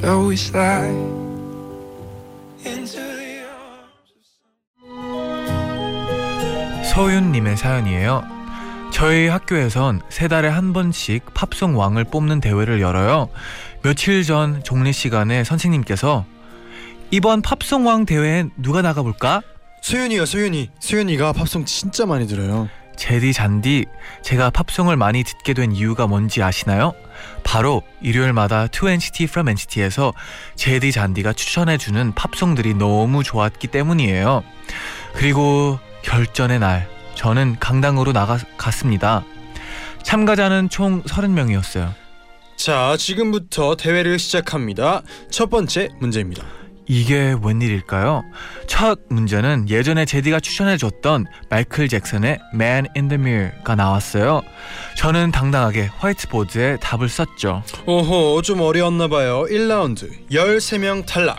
Though 0.01 0.29
we 0.29 0.37
slide 0.37 0.97
into 2.65 2.97
the 2.97 3.45
arms 3.45 4.25
서윤님의 6.89 7.59
사연이에요. 7.59 8.25
저희 8.93 9.29
학교에선 9.29 10.01
세 10.09 10.29
달에 10.29 10.49
한 10.49 10.73
번씩 10.73 11.35
팝송 11.35 11.79
왕을 11.79 12.05
뽑는 12.05 12.41
대회를 12.41 12.81
열어요. 12.81 13.29
며칠 13.83 14.23
전 14.23 14.63
종례 14.63 14.93
시간에 14.93 15.43
선생님께서 15.43 16.25
이번 17.11 17.43
팝송 17.43 17.87
왕 17.87 18.07
대회엔 18.07 18.53
누가 18.57 18.81
나가볼까? 18.81 19.43
수윤이요 19.81 20.25
수윤이 20.25 20.71
수윤이가 20.79 21.33
팝송 21.33 21.65
진짜 21.65 22.07
많이 22.07 22.27
들어요. 22.29 22.69
제디 22.97 23.33
잔디 23.33 23.87
제가 24.23 24.51
팝송을 24.51 24.97
많이 24.97 25.25
듣게 25.25 25.55
된 25.55 25.73
이유가 25.73 26.07
뭔지 26.07 26.43
아시나요? 26.43 26.93
바로 27.43 27.83
일요일마다 28.01 28.69
2NCT 28.69 29.25
from 29.25 29.49
NCT에서 29.49 30.13
제디 30.55 30.93
잔디가 30.93 31.33
추천해주는 31.33 32.15
팝송들이 32.15 32.75
너무 32.75 33.25
좋았기 33.25 33.67
때문이에요. 33.69 34.45
그리고 35.15 35.81
결전의 36.03 36.61
날 36.61 36.89
저는 37.17 37.57
강당으로 37.59 38.13
나갔습니다. 38.13 39.25
참가자는 40.03 40.69
총 40.69 41.03
30명이었어요. 41.03 42.02
자 42.63 42.97
지금부터 42.97 43.75
대회를 43.75 44.21
시작합니다. 44.21 45.03
첫 45.33 45.51
번째 45.51 45.89
문제입니다. 45.99 46.45
이게 46.87 47.35
웬일일까요? 47.43 48.23
첫 48.69 49.01
문제는 49.09 49.69
예전에 49.69 50.05
제디가 50.05 50.39
추천해줬던 50.39 51.27
마이클 51.51 51.89
잭슨의 51.89 52.39
Man 52.55 52.87
in 52.97 53.09
the 53.09 53.21
Mirror가 53.21 53.75
나왔어요. 53.75 54.43
저는 54.97 55.33
당당하게 55.33 55.87
화이트보드에 55.87 56.77
답을 56.77 57.09
썼죠. 57.09 57.65
오호 57.87 58.43
좀 58.43 58.61
어려웠나 58.61 59.09
봐요. 59.09 59.45
1라운드 59.51 60.09
13명 60.31 61.05
탈락. 61.05 61.39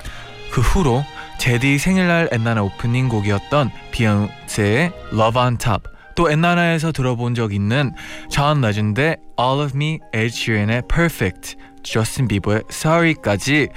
그 0.51 0.59
후로 0.59 1.05
제디 1.39 1.77
생일날 1.77 2.27
엔나나 2.33 2.63
오프닝 2.63 3.07
곡이었던 3.07 3.71
비욘세의 3.91 4.91
Love 5.13 5.41
on 5.41 5.57
Top 5.57 5.92
또 6.15 6.29
엔나나에서 6.29 6.91
들어본 6.91 7.35
적 7.35 7.53
있는 7.53 7.93
존 8.29 8.61
레전드의 8.61 9.17
All 9.39 9.65
of 9.65 9.71
Me, 9.75 9.99
Ed 10.13 10.25
Sheeran의 10.27 10.83
Perfect, 10.87 11.55
저스틴 11.83 12.27
비버의 12.27 12.61
Sorry까지 12.69 13.69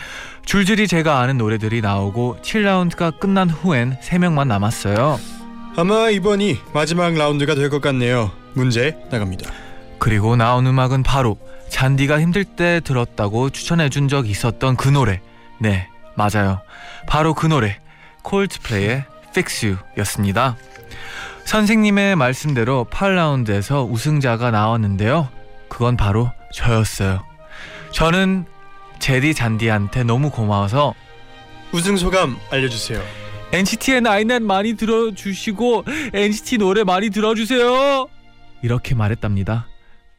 줄줄이 0.44 0.87
제가 0.87 1.20
아는 1.20 1.38
노래들이 1.38 1.81
나오고 1.81 2.38
7라운드가 2.42 3.18
끝난 3.18 3.51
후엔 3.51 3.99
3명만 4.01 4.46
남았어요. 4.46 5.18
아마 5.77 6.09
이번이 6.11 6.59
마지막 6.72 7.12
라운드가 7.14 7.55
될 7.55 7.68
것 7.68 7.81
같네요. 7.81 8.31
문제 8.55 8.96
나갑니다. 9.11 9.51
그리고 9.99 10.37
나온 10.37 10.66
음악은 10.66 11.03
바로 11.03 11.37
잔디가 11.68 12.20
힘들 12.20 12.44
때 12.44 12.81
들었다고 12.85 13.51
추천해 13.51 13.88
준 13.88 14.09
적 14.09 14.29
있었던 14.29 14.77
그 14.77 14.88
노래. 14.88 15.20
네, 15.59 15.88
맞아요. 16.14 16.61
바로 17.07 17.35
그 17.35 17.46
노래. 17.46 17.79
콜드플레이의 18.22 19.05
Fix 19.31 19.66
You였습니다. 19.96 20.57
선생님의 21.45 22.16
말씀대로 22.16 22.87
8라운드에서 22.90 23.90
우승자가 23.90 24.51
나왔는데요. 24.51 25.29
그건 25.69 25.97
바로 25.97 26.31
저였어요. 26.53 27.25
저는 27.92 28.47
제디 28.99 29.35
잔디한테 29.35 30.05
너무 30.05 30.31
고마워서 30.31 30.95
우승 31.73 31.97
소감 31.97 32.37
알려주세요. 32.51 33.01
NCT의 33.53 34.01
나인난 34.01 34.42
많이 34.45 34.75
들어주시고 34.75 35.85
NCT 36.12 36.59
노래 36.59 36.83
많이 36.85 37.11
들어주세요. 37.11 38.09
이렇게 38.62 38.95
말했답니다. 38.95 39.69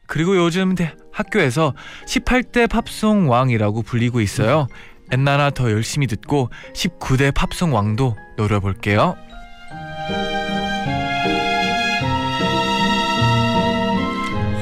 그리고 0.06 0.36
요즘 0.36 0.74
대- 0.74 0.94
학교에서 1.12 1.74
18대 2.06 2.68
팝송 2.70 3.28
왕이라고 3.28 3.82
불리고 3.82 4.20
있어요. 4.20 4.68
엔나나 5.10 5.50
더 5.50 5.70
열심히 5.70 6.06
듣고 6.06 6.50
19대 6.74 7.34
팝송 7.34 7.74
왕도 7.74 8.16
노려볼게요. 8.36 9.16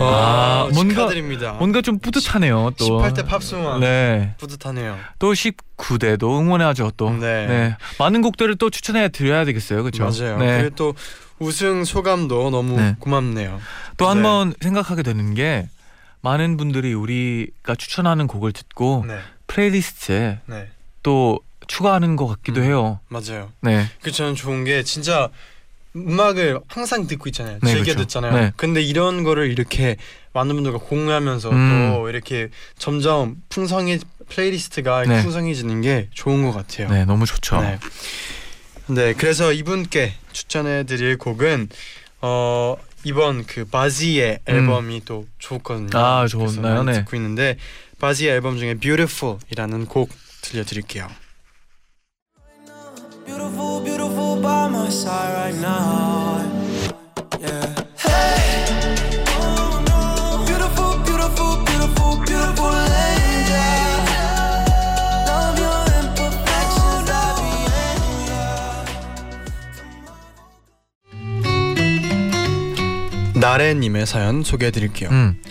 아, 0.08 0.68
뭔가- 0.72 0.94
축하드립니다. 0.94 1.52
뭔가 1.54 1.80
좀 1.82 1.98
뿌듯하네요. 1.98 2.72
또 2.78 2.84
18대 3.00 3.26
팝송왕 3.26 3.80
네. 3.80 4.34
뿌듯하네요. 4.38 4.98
또 5.18 5.32
19대도 5.32 6.38
응원해야죠. 6.40 6.92
또 6.96 7.10
네. 7.10 7.46
네. 7.46 7.76
많은 7.98 8.22
곡들을 8.22 8.56
또 8.56 8.70
추천해 8.70 9.08
드려야 9.08 9.44
되겠어요. 9.44 9.82
그렇죠? 9.82 10.04
맞아요. 10.04 10.38
네. 10.38 10.58
그리고 10.60 10.74
또 10.76 10.94
우승 11.38 11.84
소감도 11.84 12.50
너무 12.50 12.76
네. 12.80 12.96
고맙네요. 12.98 13.60
또 13.96 14.04
네. 14.06 14.08
한번 14.08 14.54
생각하게 14.60 15.02
되는 15.02 15.34
게 15.34 15.68
많은 16.22 16.56
분들이 16.56 16.94
우리가 16.94 17.74
추천하는 17.76 18.26
곡을 18.26 18.52
듣고 18.52 19.04
네, 19.06 19.18
playlist에 19.46 20.38
네, 20.46 20.68
또 21.02 21.40
추가하는 21.66 22.16
것 22.16 22.26
같기도 22.26 22.60
음. 22.60 22.64
해요. 22.66 23.00
맞아요. 23.08 23.50
네, 23.60 23.86
그 24.02 24.10
저는 24.12 24.34
좋은 24.34 24.64
게 24.64 24.82
진짜 24.82 25.28
음악을 25.96 26.60
항상 26.68 27.06
듣고 27.06 27.28
있잖아요. 27.30 27.58
네, 27.62 27.70
즐겨 27.70 27.92
그쵸. 27.92 28.00
듣잖아요. 28.00 28.34
네. 28.34 28.52
근데 28.56 28.82
이런 28.82 29.24
거를 29.24 29.50
이렇게 29.50 29.96
많은 30.32 30.54
분들과 30.54 30.78
공유하면서 30.78 31.50
음. 31.50 31.92
또 31.94 32.08
이렇게 32.08 32.50
점점 32.78 33.36
풍성해 33.48 33.98
playlist가 34.28 35.04
네. 35.04 35.22
풍성해지는 35.22 35.80
게 35.80 36.08
좋은 36.12 36.42
것 36.42 36.52
같아요. 36.52 36.88
네, 36.88 37.04
너무 37.04 37.24
좋죠. 37.24 37.60
네. 37.60 37.78
네, 38.88 39.14
그래서 39.14 39.52
이분께 39.52 40.14
추천해드릴 40.32 41.18
곡은 41.18 41.68
어 42.20 42.76
이번 43.04 43.46
그 43.46 43.64
바지의 43.64 44.40
음. 44.48 44.54
앨범이 44.54 45.02
또 45.04 45.26
좋거든요. 45.38 45.90
아, 45.94 46.26
좋나요? 46.26 46.82
네. 46.82 46.92
듣고 46.92 47.16
있는데 47.16 47.56
바지의 47.98 48.32
앨범 48.32 48.58
중에 48.58 48.74
Beautiful이라는 48.74 49.86
곡 49.86 50.10
들려드릴게요. 50.42 51.08
Beautiful, 53.26 53.80
beautiful 53.82 54.40
by 54.40 54.68
my 54.68 54.88
side 54.88 55.34
right 55.34 55.54
now. 55.60 56.40
Yeah. 57.40 57.74
Hey. 57.98 58.64
Oh, 59.34 59.82
no. 59.82 60.44
Beautiful, 60.46 60.96
beautiful, 61.02 61.58
beautiful, 61.66 62.22
beautiful 62.24 62.70
angel. 62.70 64.06
Love 65.26 65.58
your 65.58 65.82
imperfections, 65.98 67.10
I 67.10 67.34
나래님의 73.34 74.06
사연 74.06 74.44
소개해드릴게요. 74.44 75.10
음. 75.10 75.42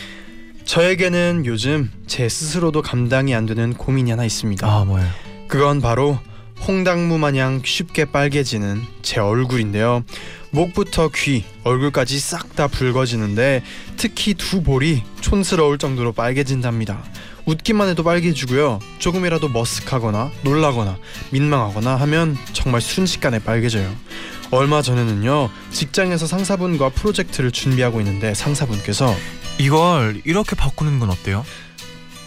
저에게는 0.63 1.43
요즘 1.45 1.91
제 2.07 2.29
스스로도 2.29 2.81
감당이 2.81 3.35
안 3.35 3.45
되는 3.45 3.73
고민이 3.73 4.11
하나 4.11 4.23
있습니다. 4.23 4.65
아 4.65 4.85
뭐예요? 4.85 5.09
그건 5.49 5.81
바로 5.81 6.17
홍당무 6.67 7.17
마냥 7.17 7.61
쉽게 7.63 8.05
빨개지는 8.05 8.81
제 9.01 9.19
얼굴인데요. 9.19 10.03
목부터 10.51 11.09
귀, 11.13 11.43
얼굴까지 11.63 12.17
싹 12.19 12.55
다 12.55 12.67
붉어지는데 12.69 13.63
특히 13.97 14.33
두 14.33 14.63
볼이 14.63 15.03
촌스러울 15.19 15.77
정도로 15.77 16.13
빨개진답니다. 16.13 17.03
웃기만 17.45 17.89
해도 17.89 18.01
빨개지고요. 18.03 18.79
조금이라도 18.97 19.49
머쓱하거나 19.49 20.31
놀라거나 20.43 20.97
민망하거나 21.31 21.97
하면 21.97 22.37
정말 22.53 22.79
순식간에 22.79 23.39
빨개져요. 23.39 23.93
얼마 24.51 24.81
전에는요. 24.81 25.49
직장에서 25.71 26.27
상사분과 26.27 26.89
프로젝트를 26.89 27.51
준비하고 27.51 27.99
있는데 27.99 28.33
상사분께서 28.33 29.13
이걸 29.59 30.21
이렇게 30.23 30.55
바꾸는 30.55 30.99
건 30.99 31.09
어때요? 31.09 31.45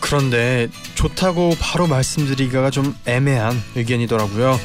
그런데 0.00 0.68
좋다고 0.94 1.56
바로 1.60 1.86
말씀드리기가 1.86 2.70
좀 2.70 2.94
애매한 3.06 3.60
의견이더라고요. 3.74 4.58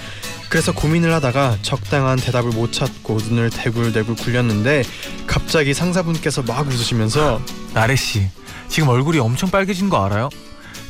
그래서 0.50 0.72
고민을 0.72 1.12
하다가 1.14 1.58
적당한 1.64 2.18
대답을 2.18 2.52
못 2.52 2.72
찾고 2.72 3.18
눈을 3.30 3.50
대굴대굴 3.50 4.16
굴렸는데 4.16 4.84
갑자기 5.26 5.74
상사분께서 5.74 6.44
막 6.44 6.68
웃으시면서 6.68 7.42
나래 7.74 7.96
씨 7.96 8.28
지금 8.68 8.90
얼굴이 8.90 9.18
엄청 9.20 9.50
빨개진 9.50 9.90
거 9.90 10.06
알아요? 10.06 10.30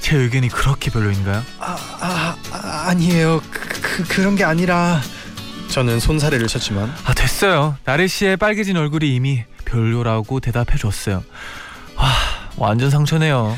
제 0.02 0.18
의견이 0.18 0.50
그렇게 0.50 0.92
별로인가요? 0.92 1.42
아, 1.60 1.78
아, 2.02 2.36
아 2.52 2.84
아니에요 2.90 3.42
그, 3.50 3.60
그, 3.82 4.04
그 4.04 4.22
런 4.22 4.36
게 4.36 4.44
아니라 4.44 5.00
저는 5.70 6.00
손사래를 6.02 6.48
쳤지만 6.48 6.94
아 7.06 7.14
됐어요. 7.14 7.78
나래 7.86 8.06
씨의 8.08 8.36
빨개진 8.38 8.76
얼굴이 8.76 9.16
이미 9.16 9.44
별로라고 9.64 10.42
대답해 10.42 10.78
줬어요. 10.78 11.24
와 11.96 12.12
완전 12.58 12.90
상처네요. 12.90 13.58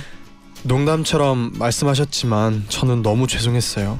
농담처럼 0.65 1.51
말씀하셨지만 1.59 2.65
저는 2.69 3.03
너무 3.03 3.27
죄송했어요. 3.27 3.99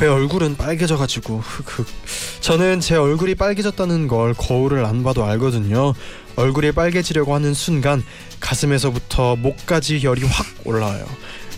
왜 0.00 0.08
얼굴은 0.08 0.56
빨개져가지고 0.56 1.40
흑흑. 1.40 1.86
저는 2.40 2.80
제 2.80 2.96
얼굴이 2.96 3.34
빨개졌다는 3.34 4.08
걸 4.08 4.34
거울을 4.34 4.84
안 4.84 5.02
봐도 5.02 5.24
알거든요. 5.24 5.92
얼굴이 6.36 6.72
빨개지려고 6.72 7.34
하는 7.34 7.52
순간 7.54 8.02
가슴에서부터 8.40 9.36
목까지 9.36 10.02
열이 10.02 10.22
확 10.24 10.46
올라와요. 10.64 11.06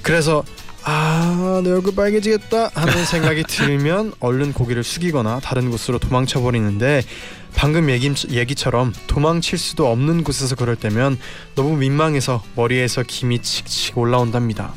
그래서 0.03 0.43
아, 0.91 1.61
내 1.63 1.71
얼굴 1.71 1.95
빨개지겠다 1.95 2.71
하는 2.73 3.05
생각이 3.05 3.43
들면 3.43 4.15
얼른 4.21 4.55
고개를 4.55 4.83
숙이거나 4.83 5.39
다른 5.41 5.71
곳으로 5.71 5.99
도망쳐 5.99 6.41
버리는데 6.41 7.03
방금 7.55 7.91
얘기, 7.91 8.11
얘기처럼 8.31 8.95
도망칠 9.07 9.59
수도 9.59 9.91
없는 9.91 10.25
곳에서 10.25 10.57
그럴 10.57 10.77
때면 10.77 11.19
너무 11.55 11.77
민망해서 11.77 12.43
머리에서 12.55 13.03
김이 13.07 13.43
칙칙 13.43 13.99
올라온답니다. 13.99 14.73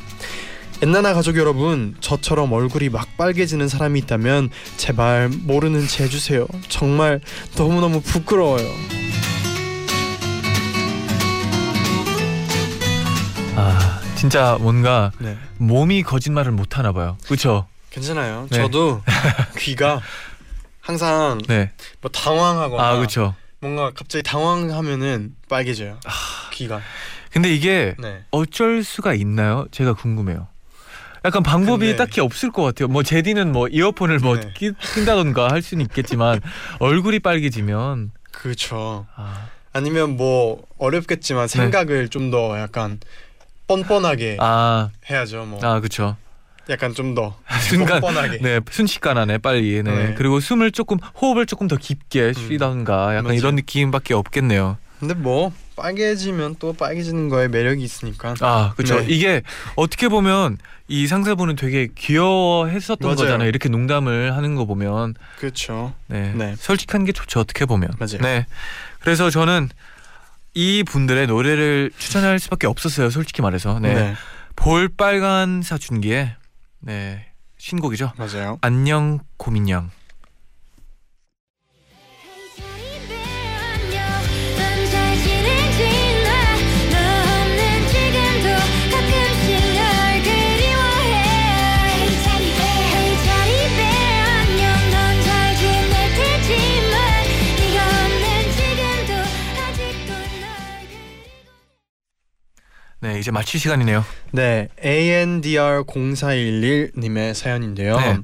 엔나나 0.82 1.14
가족 1.14 1.38
여러분, 1.38 1.94
저처럼 2.00 2.52
얼굴이 2.52 2.90
막 2.90 3.16
빨개지는 3.16 3.68
사람이 3.68 4.00
있다면 4.00 4.50
제발 4.76 5.30
모르는 5.30 5.86
체 5.86 6.04
해주세요. 6.04 6.46
정말 6.68 7.22
너무너무 7.56 8.02
부끄러워요. 8.02 8.68
아 13.56 14.01
진짜 14.22 14.56
뭔가 14.60 15.10
네, 15.18 15.36
몸이 15.58 16.04
거짓말을 16.04 16.52
못 16.52 16.78
하나 16.78 16.92
봐요. 16.92 17.18
그렇죠? 17.24 17.66
괜찮아요. 17.90 18.46
네. 18.52 18.56
저도 18.56 19.02
귀가 19.58 20.00
항상 20.80 21.38
네. 21.48 21.72
뭐 22.00 22.08
당황하거나 22.08 22.80
아 22.88 22.96
그렇죠. 22.96 23.34
뭔가 23.58 23.90
갑자기 23.90 24.22
당황하면은 24.22 25.34
빨개져요. 25.48 25.98
귀가. 26.52 26.80
근데 27.32 27.52
이게 27.52 27.96
네. 27.98 28.22
어쩔 28.30 28.84
수가 28.84 29.14
있나요? 29.14 29.66
제가 29.72 29.94
궁금해요. 29.94 30.46
약간 31.24 31.42
방법이 31.42 31.86
근데- 31.86 31.96
딱히 31.96 32.20
없을 32.20 32.52
것 32.52 32.62
같아요. 32.62 32.86
뭐 32.86 33.02
제디는 33.02 33.50
뭐 33.50 33.66
이어폰을 33.66 34.20
뭐 34.20 34.36
네. 34.36 34.52
끼, 34.56 34.70
낀다던가 34.94 35.48
할 35.50 35.62
수는 35.62 35.84
있겠지만 35.86 36.40
얼굴이 36.78 37.18
빨개지면 37.18 38.12
그렇죠. 38.30 39.04
아, 39.16 39.48
아니면 39.72 40.16
뭐 40.16 40.62
어렵겠지만 40.78 41.48
생각을 41.48 42.08
좀 42.08 42.30
더 42.30 42.56
약간 42.60 43.00
뻔뻔하게 43.82 44.24
네. 44.32 44.36
아, 44.40 44.90
해야죠. 45.10 45.44
뭐 45.46 45.60
아 45.62 45.80
그렇죠. 45.80 46.16
약간 46.70 46.94
좀 46.94 47.14
더 47.14 47.36
순간 47.68 48.00
뻔뻔하게. 48.00 48.38
네 48.40 48.60
순식간하네 48.70 49.38
빨리 49.38 49.82
네. 49.82 49.90
네. 49.90 50.14
그리고 50.16 50.38
숨을 50.40 50.70
조금 50.72 50.98
호흡을 51.20 51.46
조금 51.46 51.66
더 51.68 51.76
깊게 51.76 52.32
쉬던가 52.34 53.12
약간 53.16 53.24
맞아요. 53.24 53.38
이런 53.38 53.56
느낌밖에 53.56 54.14
없겠네요. 54.14 54.78
근데 55.00 55.14
뭐 55.14 55.52
빨개지면 55.74 56.56
또 56.60 56.72
빨개지는 56.74 57.28
거에 57.28 57.48
매력이 57.48 57.82
있으니까. 57.82 58.34
아 58.40 58.72
그렇죠. 58.76 59.00
네. 59.00 59.06
이게 59.08 59.42
어떻게 59.74 60.08
보면 60.08 60.58
이 60.86 61.08
상사분은 61.08 61.56
되게 61.56 61.88
귀여워했었던 61.96 62.98
맞아요. 63.02 63.16
거잖아요. 63.16 63.48
이렇게 63.48 63.68
농담을 63.68 64.36
하는 64.36 64.54
거 64.54 64.64
보면 64.64 65.14
그렇죠. 65.38 65.92
네. 66.06 66.32
네. 66.36 66.54
솔직한 66.56 67.04
게 67.04 67.10
좋죠. 67.12 67.40
어떻게 67.40 67.64
보면. 67.66 67.90
맞아요. 67.98 68.18
네. 68.20 68.46
그래서 69.00 69.30
저는 69.30 69.68
이 70.54 70.82
분들의 70.84 71.26
노래를 71.26 71.90
추천할 71.96 72.38
수밖에 72.38 72.66
없었어요. 72.66 73.10
솔직히 73.10 73.42
말해서. 73.42 73.78
네. 73.80 73.94
네. 73.94 74.14
볼빨간 74.56 75.62
사춘기의 75.62 76.34
네 76.80 77.26
신곡이죠. 77.58 78.12
맞아요. 78.16 78.58
안녕 78.60 79.20
고민양. 79.36 79.90
이제 103.22 103.30
마칠 103.30 103.58
시간이네요. 103.60 104.04
네, 104.32 104.68
ANDR 104.84 105.84
0411 105.86 106.92
님의 106.98 107.34
사연인데요. 107.34 107.96
네. 107.96 108.18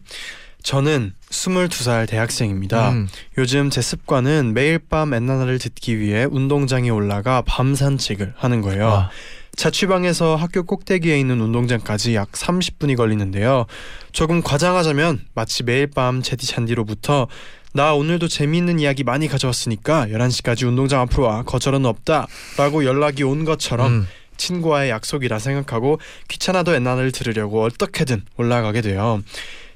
저는 0.65 1.13
22살 1.31 2.09
대학생입니다. 2.09 2.91
음, 2.91 3.09
요즘 3.39 3.71
제 3.71 3.81
습관은 3.81 4.55
매일 4.55 4.81
밤 4.81 5.15
엔나나를 5.15 5.59
듣기 5.61 6.01
위해 6.01 6.27
운동장에 6.29 6.91
올라가 6.91 7.43
밤 7.47 7.75
산책을 7.77 8.35
하는 8.37 8.61
거예요. 8.61 8.89
아, 8.89 9.11
자취방에서 9.55 10.37
학교 10.37 10.65
꼭대기에 10.65 11.19
있는 11.19 11.41
운동장까지 11.41 12.15
약 12.17 12.33
30분이 12.33 12.97
걸리는데요. 12.97 13.67
조금 14.13 14.43
과장하자면 14.43 15.27
마치 15.35 15.63
매일 15.63 15.87
밤 15.87 16.23
제디 16.23 16.47
잔디로부터 16.47 17.29
나 17.73 17.95
오늘도 17.95 18.29
재미있는 18.29 18.81
이야기 18.81 19.05
많이 19.05 19.29
가져왔으니까 19.29 20.07
11시까지 20.09 20.67
운동장 20.67 21.01
앞으로 21.03 21.25
와 21.25 21.43
거절은 21.43 21.87
없다 21.87 22.27
라고 22.57 22.85
연락이 22.85 23.23
온 23.23 23.45
것처럼 23.45 23.93
음, 23.93 24.09
친구와의 24.39 24.91
약속이라 24.91 25.39
생각하고 25.39 26.01
귀찮아도 26.29 26.75
엔나나를 26.75 27.13
들으려고 27.13 27.63
어떻게든 27.65 28.23
올라가게 28.39 28.81
돼요. 28.81 29.23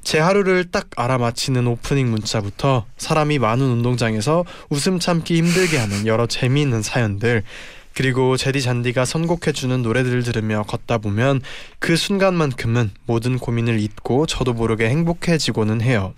제 0.03 0.19
하루를 0.19 0.65
딱 0.71 0.89
알아맞히는 0.97 1.67
오프닝 1.67 2.11
문자부터 2.11 2.87
사람이 2.97 3.39
많은 3.39 3.65
운동장에서 3.65 4.45
웃음 4.69 4.99
참기 4.99 5.37
힘들게 5.37 5.79
하는 5.79 6.07
여러 6.07 6.27
재미있는 6.27 6.83
사연들 6.83 7.45
그리고 7.95 8.37
제디 8.37 8.63
잔디가 8.63 9.05
선곡해주는 9.05 9.83
노래들을 9.83 10.23
들으며 10.23 10.65
걷다 10.67 10.99
보면 10.99 11.43
그 11.79 11.97
순간만큼은 11.97 12.91
모든 13.07 13.39
고민을 13.39 13.79
잊고 13.81 14.27
저도 14.27 14.55
모르게 14.55 14.89
행복해지고는 14.89 15.83
해요. 15.83 16.15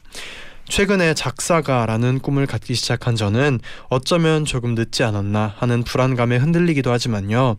최근에 0.69 1.15
작사가라는 1.15 2.21
꿈을 2.21 2.47
갖기 2.47 2.75
시작한 2.75 3.17
저는 3.17 3.61
어쩌면 3.89 4.45
조금 4.45 4.75
늦지 4.75 5.05
않았나 5.05 5.55
하는 5.59 5.83
불안감에 5.85 6.37
흔들리기도 6.37 6.91
하지만요. 6.91 7.57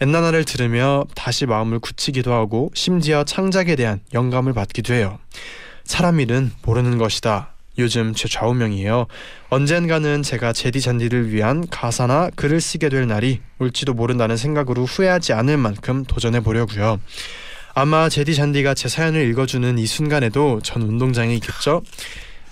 엔나나를 0.00 0.44
들으며 0.44 1.04
다시 1.14 1.46
마음을 1.46 1.78
굳히기도 1.78 2.32
하고 2.32 2.70
심지어 2.74 3.24
창작에 3.24 3.76
대한 3.76 4.00
영감을 4.12 4.52
받기도 4.52 4.92
해요. 4.94 5.18
사람 5.84 6.20
일은 6.20 6.50
모르는 6.62 6.98
것이다. 6.98 7.52
요즘 7.78 8.12
제 8.12 8.28
좌우명이에요. 8.28 9.06
언젠가는 9.50 10.22
제가 10.24 10.52
제디 10.52 10.80
잔디를 10.80 11.32
위한 11.32 11.66
가사나 11.68 12.30
글을 12.34 12.60
쓰게 12.60 12.88
될 12.88 13.06
날이 13.06 13.40
올지도 13.60 13.94
모른다는 13.94 14.36
생각으로 14.36 14.84
후회하지 14.84 15.32
않을 15.32 15.56
만큼 15.56 16.04
도전해 16.04 16.40
보려고요. 16.40 17.00
아마 17.74 18.08
제디 18.08 18.34
잔디가 18.34 18.74
제 18.74 18.88
사연을 18.88 19.28
읽어주는 19.30 19.78
이 19.78 19.86
순간에도 19.86 20.58
전 20.64 20.82
운동장에 20.82 21.32
있겠죠? 21.34 21.82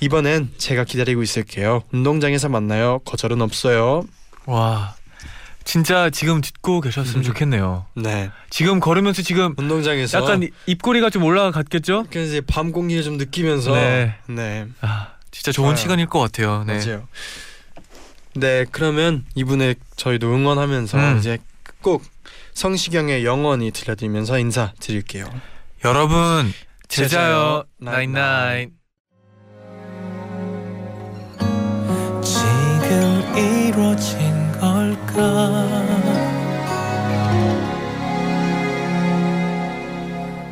이번엔 0.01 0.51
제가 0.59 0.85
기다리고 0.85 1.23
있을게요. 1.23 1.83
운동장에서 1.93 2.49
만나요. 2.49 2.99
거절은 3.01 3.41
없어요. 3.41 4.03
와 4.47 4.95
진짜 5.65 6.11
지금 6.11 6.41
듣고 6.41 6.81
계셨으면 6.81 7.21
음. 7.21 7.23
좋겠네요. 7.23 7.87
네. 7.95 8.31
지금 8.51 8.79
걸으면서 8.79 9.23
지금 9.23 9.55
운동장에서 9.57 10.19
약간 10.23 10.43
이- 10.45 10.51
입꼬리가 10.67 11.11
좀 11.11 11.25
올라갔겠죠? 11.25 12.05
그래서 12.11 12.29
이제 12.29 12.41
밤 12.41 12.71
공기를 12.73 13.03
좀 13.03 13.17
느끼면서 13.17 13.73
네. 13.75 14.15
네. 14.29 14.67
아 14.81 15.09
진짜 15.33 15.51
좋은 15.51 15.69
좋아요. 15.69 15.77
시간일 15.77 16.07
것 16.07 16.21
같아요. 16.21 16.63
네. 16.65 16.79
맞아요. 16.79 17.09
네, 18.35 18.67
그러면 18.71 19.25
이분의 19.35 19.77
저희도 19.97 20.33
응원하면서 20.33 20.99
음. 20.99 21.19
이제 21.19 21.39
꼭 21.81 22.05
성시경의 22.53 23.25
영원히 23.25 23.71
들려드리면서 23.71 24.39
인사드릴게요. 24.39 25.25
여러분 25.85 26.53
제자요 26.89 27.65
나인나인. 27.79 28.76
이루어진 33.37 34.19
걸까? 34.59 35.67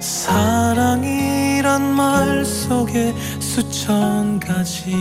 사랑이란 0.00 1.82
말 1.82 2.44
속에 2.44 3.14
수천 3.40 4.38
가지 4.40 4.92